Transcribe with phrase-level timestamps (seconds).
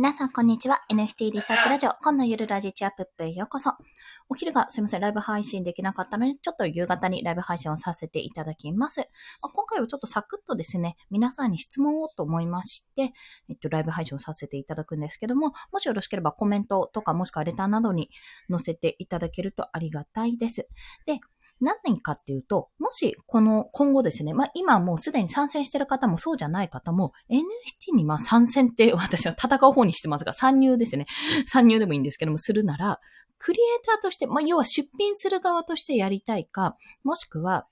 [0.00, 0.80] 皆さん、こんにちは。
[0.90, 3.74] NFT リサーチラジオ、今のゆるラジチアプップへようこそ。
[4.30, 9.00] お昼がすいません、ライブ配信できなかったので、ちょっと夕方にライブ配信をさせていただきます。
[9.42, 13.12] まあ、今回はちょっとサクッとですね、皆さんに質問をと思いまして、
[13.50, 18.08] えっと、ライブ配信をさせていただくんですけども、もしよろしければコメントとか、もしくはレターなどに
[18.48, 20.66] 載せていただけるとありがたいです。
[21.04, 21.20] で、
[21.60, 31.06] 何人かっていうと、もし、この、今後ですね、まあ今もうすでに参戦してる方もそうじゃない方も、NFT にまあ参戦って 私は戦う方にしてますが、参入ですね。
[31.46, 33.00] 参入でもいいんですけども、するなら、
[33.38, 37.66] クリエイターとして、まあ要は出品する側としてやりたいか、もしくは、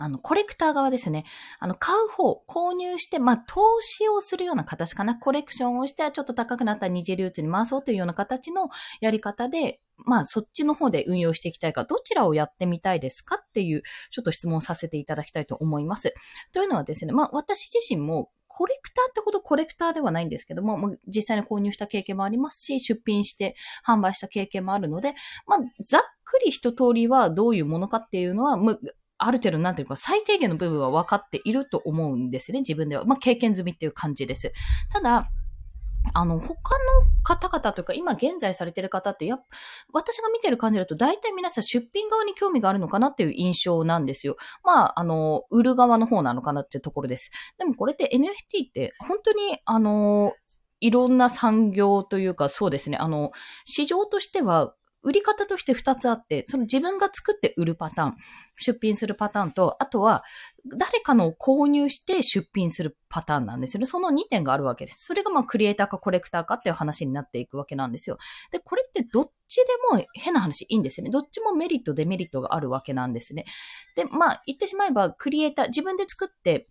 [0.00, 1.24] あの、コレクター側ですね。
[1.58, 5.16] あの、買う方、購入して、まあ、投資をするような形かな。
[5.16, 16.14] コレクションをして、ちょっと高くなった二次流通に回そうというような形のやり方で、まあ、そっちの方で運用していきたいか、どちらをやってみたいですかっていう、ちょっと質問させていただきたいと思います。
[16.52, 23.54] というのはですね、まあ、私自身も、コレクターってほどコレクターではないんですけども、ま実際に購入した経験もありますし、出品して
[23.86, 25.14] 販売した経験もあるので、
[25.46, 28.78] まあ、ざっくり一通りはどういうものかっていうのは、あ
[29.18, 33.04] ある程度なんていうか最低限の部分は分かっていると思うんですね、自分では。
[33.04, 34.52] まあ、経験済みっていう感じです。
[34.90, 35.28] ただ、
[36.14, 36.54] あの、他の
[37.22, 39.44] 方々というか、今現在されてる方って、やっぱ
[39.92, 44.36] 私が見てる感じだと、大体皆さん出品側に興味があるのかなっていう印象なんですよ。
[44.64, 47.30] まあ、あの、売る側の方なのかなっていうところです。
[47.58, 50.34] でもこれって NFT って、本当に、あの、
[50.80, 53.32] いろんな産業というか、そうですね、あの、
[53.64, 58.16] 市場としては、売り方として2つあって、その自分が作って売るパターン、
[58.58, 60.24] 出品するパターンと、あとは
[60.76, 63.86] 誰かの購入して出品するパターンなんですよね。
[63.86, 65.04] その2点があるわけです。
[65.06, 68.18] それがまあクリエイターかコレクターかっていう話になっていくわけなんですよ。
[68.50, 69.64] で、これってどっちで
[69.96, 71.10] も変な話いいんですよね。
[71.10, 73.44] どっちもメリット、デメリットがあるわけなんですね。
[73.94, 76.68] で、まあ言ってしまえばクリエイター、自分で作って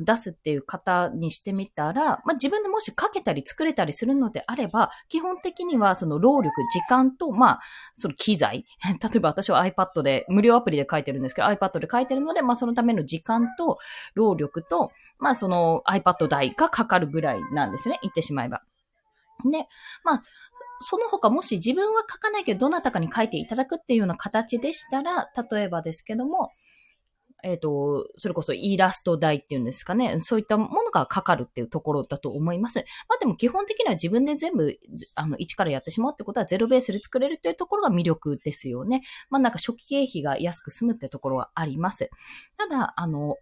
[0.00, 7.60] 出すっていう方にしてみたら、まあ、自分でもし書けたり作れたりするのであれば、基本的にはその労力、時間と、まあ、
[7.98, 8.64] その機材。
[8.84, 13.78] 例えば私は iPad で、無料アプリで書いてるんですけど、iPad で書いてるので、まあ、そのための時間と、
[14.14, 17.98] 労力と、まあ、その iPad 代がかかるぐらいなんですね。
[18.02, 18.62] 言ってしまえば。
[19.50, 19.66] で、
[20.04, 20.22] まあ、
[20.80, 26.50] その他もし自分は書かないけどどなたかに書いていただくっていうような形でしたら、例えばですけども、
[27.42, 30.18] えっ、ー、と、それこそイラスト代っていうんですかね。
[30.20, 32.78] そういったものがかかるっていうところだと思います。
[33.08, 34.78] まあでも基本的には自分で全部、
[35.14, 39.02] あの、一からやってしまうってことはゼロベースで作れるというところが魅力ですよね。
[39.30, 42.10] まあなんか初期経費が安く済むってところはあります。
[42.56, 43.36] ただ、あの、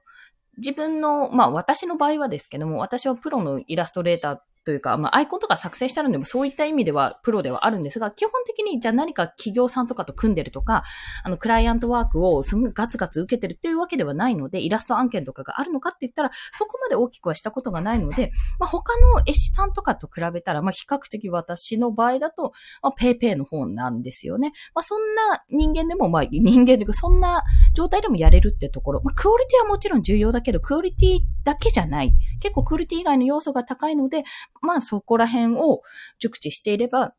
[0.59, 4.39] 自分の、まあ私の場合はですけども、私はプロのイラストレーター
[4.69, 10.83] というか、まあ、アイコンとか作成してあるんでも、そういった意味ではプロではあるんですが、基本的にじゃあ何か企業さんとかと組んでるとか、
[11.25, 22.53] あの、クライアントワークをすごいガツガツ受けてるっていうわけではないので、イラスト案件とかがあるのかって言ったら、そこまで大きくはしたことがないので、まあ、他の絵師さんとかと比べたら、まあ、比較的私の場合だと、
[22.83, 24.53] まあ、ペイペイの方なんですよね。
[24.75, 27.43] まあ、そんな人間でも、まあ、人間というか、そんな
[27.79, 29.03] 状態でもやれるってところ。
[29.05, 32.13] まあ、クオリティはもちろん重要だけど、クオリティだけじゃない。
[32.41, 34.25] 結構クオリティ以外の要素が高いので、
[34.63, 35.83] まあ、そこら辺を
[36.19, 37.15] 熟知していれば、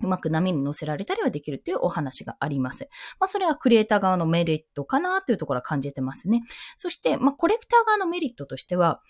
[0.00, 2.88] うまく波に乗せられたりはできるっていうお話があります。
[3.20, 6.42] まあ、それはクリエイター側のメリットかなというところは感じてますね。
[6.78, 9.02] そして、まあ、コレクター側のメリットとしては、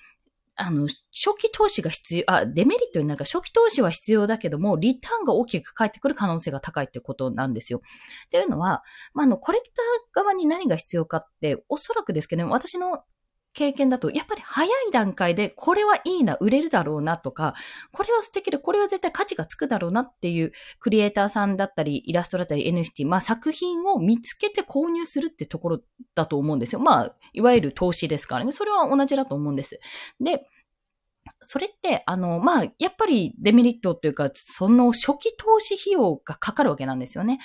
[0.57, 7.81] あの、初期投資が必要、あ、デメリットになるか、初期投資は必要だけども、リターンが大きく返ってくる可能性が高いってことなんですよ。
[8.27, 8.83] っていうのは、
[9.15, 13.03] まあ、あの、コレクター側に何が必要かって、おそらくですけど、ね私の
[13.55, 17.55] 経験だと、やっぱり早い段階で、これはいいな、売れるだろうなとか、
[17.93, 25.81] これは素敵で、これは絶対価値がつくだろうなっていうクリエイターさんだったり、イラストだったり NFT、まあ作品を見つけて購入するってところ
[26.15, 26.81] だと思うんですよ。
[26.81, 28.53] まあ、いわゆる投資ですからね。
[28.53, 29.81] それは同じだと思うんです。
[30.21, 30.47] で、
[31.41, 37.39] それって、あの、まあ、やっぱりデメリットというか、その初期投資費用がかかるわけなんですよね。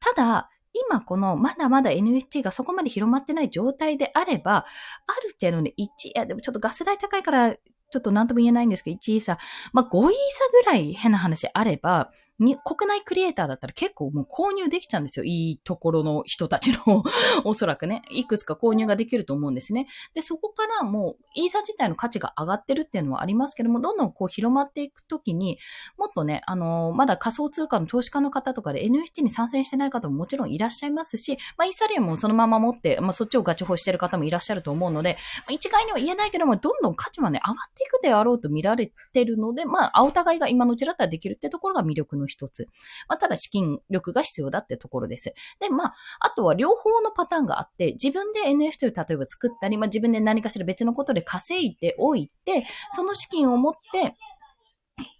[0.00, 4.64] ただ、今このまだまだ NFT がそこまで広まってない状態であれば、あ
[5.22, 9.38] る程度ね、1、いやでもちょっとガス代高いからちょっと何とも言えないんですけど、1イーサ、
[9.72, 10.14] まあ5イーサ
[10.50, 12.10] ぐらい変な話あれば、
[12.64, 15.24] 国内クリエイターだったら結構もう購入できちゃうんですよ。
[15.24, 17.02] いいところの人たちの
[17.44, 19.86] おそらくね、いくつか購入ができると思うんですね。
[20.14, 25.58] で、そこからもう、イーサ自体の価値が上がってるっていうのはありますけども、どんどんこう広まっていくときに、
[25.96, 42.68] もっとね、あのー、まだ仮想通貨の投資家の方とかで NFT に参戦してない方ももちろんいらっしゃいますし、まあ、イーサリアムもそのまま持って、まあ、そっちをガチホしてる方もいらっしゃると思うので、まあ、一概には言えないけども、どんどん価値はね、上がっていくであろうと見られてるので、まあ、お互いが今のうちだったらできるってところが魅力の一つ。
[43.08, 45.34] まあ、ただ資金力が必要だってところです。
[45.60, 54.16] で、まあ、あとは両方のパターンがあって、自分で NFT を例えば作ったり、まあ、自分で何かしら別のことで稼いでおいて、その資金を持って、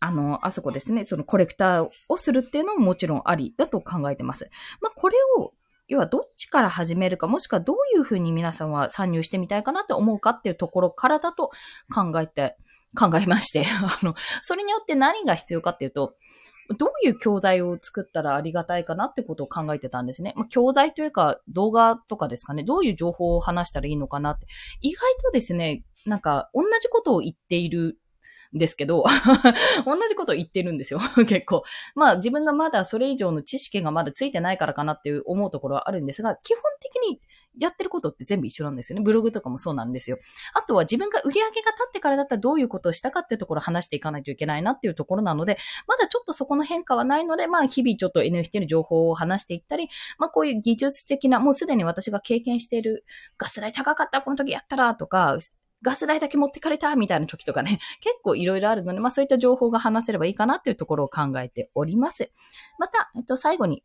[0.01, 4.51] あの、あそこですね、そのコレクターをするっていうのももちろんありだと考えてます。
[4.81, 5.53] まあ、これを、
[5.89, 11.51] 要はどっちから始めるか、もしくはどういうふうに皆さんは参入してみたいかなって思うかっていうところからだと
[11.93, 12.57] 考えて、
[12.99, 13.65] 考えまして、
[14.03, 16.15] あの、それによって何が必要かっていうと、
[16.75, 20.33] どういう教材を作ったらありがたいかなってことを考えてたんですね。
[20.37, 22.65] まあ、教材というか動画とかですかね。
[22.65, 24.47] どういう情報を話したらいいのかなって。
[24.81, 27.99] 意外とですね、なんか同じことを言っている
[28.55, 29.05] んですけど、
[29.87, 31.01] 同じことを言ってるんですよ。
[31.27, 31.65] 結構。
[31.95, 37.21] まあ自分がまだそれ以上の知識がまだついてないからかなって思うところはあるんですが、基本的に
[37.59, 39.05] やってることって全部一緒なんですよね。
[39.05, 40.19] ブログとかもそうなんですよ。
[40.55, 49.89] あとは自分が売り上げが立ってからだったらどういうことをしたかっていうところを話していかないといけないなっていうところなので、まだちょっとそこの変化はないので、まあ日々ちょっと NFT の情報を話していったり、
[50.19, 53.05] まあこういう技術的な、もうすでに私が経験している
[53.39, 55.39] ガス代高かったこの時やったらとか、
[55.83, 62.31] ガス代だけ持ってかれたみたいな時とかね、 結構いろいろあるので、まあそういった情報が話せればいいかなっていうところを考えております。
[62.79, 63.85] また、えっと、最後に、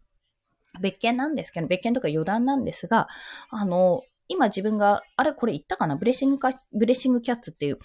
[0.79, 3.07] 別件なんですけど、別件とか余談なんですが、
[3.49, 5.95] あの、今自分が、あれこれ言ったかな？
[5.95, 7.79] ブレッシングか、 Blessing Cats っていう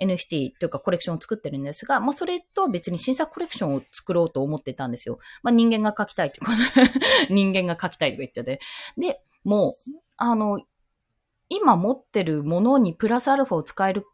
[0.00, 5.18] NFT というかコレクションを作ってるんですが、まあそれとは別に新作コレクションを作ろうと思ってたんですよ。
[5.42, 6.52] まあ人間が描きたいってこと
[7.34, 8.60] 人間が描きたいとか言っちゃって。
[8.96, 9.72] で、もう、
[10.16, 10.60] あの、
[11.48, 14.04] 今持ってるものにプラスアルファを使える、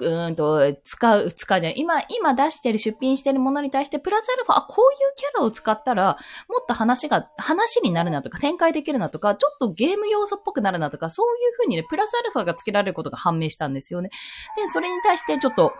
[0.00, 1.78] うんと、使う、使うじゃない。
[1.78, 6.18] 今、今出してる、出品してるものに対して、プラスアルファ、あ、こういうキャラを使ったら、
[6.48, 14.10] もっと話が、話になるなとか、展開できるなとか、ちょっとゲーム要素っぽくなるなとか、そういうふうにね、プラスアルファが付けられることが判明したんですよね。
[14.56, 15.72] で、それに対して、ちょっと、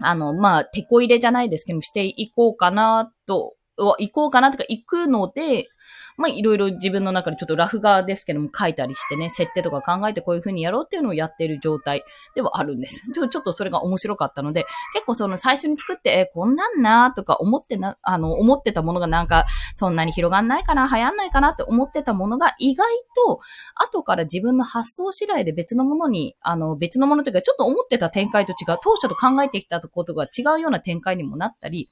[0.00, 5.68] あの、まあ、手こ入れじゃないですけども、していこうかな、と行こうかなとか行くので、
[6.16, 12.04] まあいろいろ自分の中でちょっとラフ側ですけども書いたりしてね、設定とか考えてこういう風にやろうっていうのをやっている状態
[12.34, 13.06] ではあるんです。
[13.12, 22.86] ちょちょっとそれが面白かったので、結構その最初に作って、え、こんなんなとか思ってな、あの、思ってたものがなんか、そんなに広がんないかな、流行んないかなって思ってたものが意外
[23.26, 23.40] と、
[23.74, 31.88] 後から自分の発想次第で別のものに、あの、別のものというか、ちょっと思ってた展開と違う、当初と考えてきたことが違うような展開にもなったり、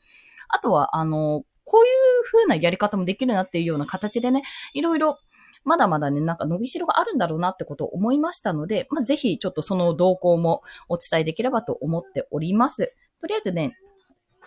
[0.49, 4.43] あとは、あの、こういう風なやり方もできるなっていうような形でね、
[4.75, 5.21] いろいろ
[5.63, 12.93] まだまだね、なんか伸びしろがあるんだろうなってことを思いましたので、まあ、ぜひちょっとその動向もお伝えできればと思っております。
[13.21, 13.77] とりあえずね、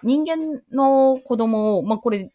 [0.04, 2.34] 人間の子供を、まあ、これ、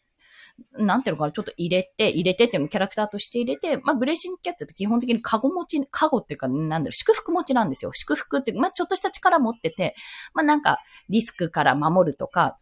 [0.73, 7.93] なんていうのかな、ちょっと入れて、入れてっていうのキャラクターとして入れて、まあ、ブレーシングキャッツって基本的にカゴ持ち、カゴっていうか、なんだろう、祝福持ちなんですよ。
[7.93, 9.95] 祝福ってまあ、ちょっとした力持ってて、
[10.33, 10.79] まあ、なんか、
[11.11, 12.59] リスクから守るとか、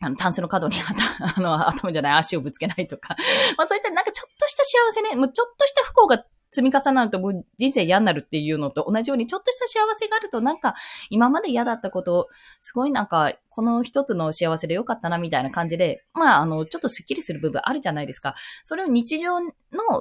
[0.00, 0.76] あの、タンスの角に
[1.36, 3.16] あの、頭じゃない足をぶつけないとか。
[3.56, 10.74] まあそういったなんかちょっとした幸せね、もうちょっとした不幸が積み重なるともう人生嫌になるっていうのと同じように、ちょっとした幸せがあるとなんか
[11.10, 12.28] 今まで嫌だったこと、
[12.60, 18.34] すごいなんかこの一つの幸せでよかったなみたいな感じで、まああの、ちょっとスッキリする部分あるじゃないですか。
[18.64, 19.50] それを日常の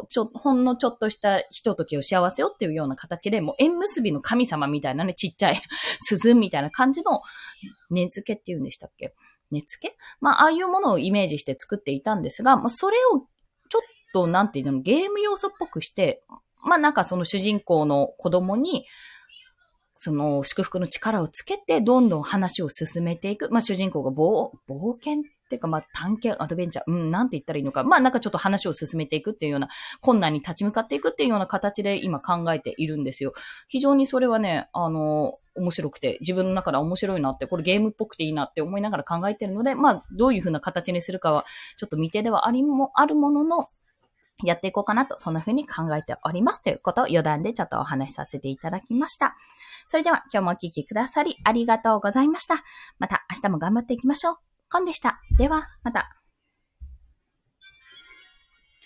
[0.09, 5.61] ちょ、ほんのちょっとしたひとときを幸せよっていうような形で、もう縁結びの神様みたいなね、ちっちゃい
[5.99, 7.21] 鈴みたいな感じの
[7.89, 9.13] 根付けっていうんでしたっけ？
[9.55, 9.97] 根付け？
[10.19, 13.19] まあ、ああいうものをイメージして作っていたんですが、まあ、それを
[13.69, 13.81] ちょっ
[14.13, 16.23] と、なんていうの、ゲーム要素っぽくして、
[16.63, 18.85] まあ、なんかその主人公の子供に、
[19.97, 23.49] その祝福の力をつけて、どんどん話を進めていく。
[23.49, 27.83] まあ、主人公が冒冒険っていうか、まあ、探検、アドベンチャー、うん、なんて言ったらいいのか。
[27.83, 29.69] まあ、なんかちょっと話を進めていくっていうような、
[30.01, 33.33] 困難に立ち向かっていくっていうような形で今考えているんですよ。
[33.69, 41.45] 非常にそれはね、あの、面白くて、自分の中で面白いなって、これゲームっぽくていいなって思いながら考えてるので、まあ、どういう風な形にするかは、
[41.77, 43.67] ちょっと未定ではありも、あるものの、
[44.43, 46.61] やっていこうかなと、そんな風に考えております。
[46.61, 49.35] ということを余談でちょっとお話しさせていただきました。
[49.87, 52.55] それでは今日もお聴きくださりありがとうございました。
[52.99, 54.37] また明日も頑張っていきましょう。
[54.69, 55.21] コンでした。
[55.37, 56.24] では、また。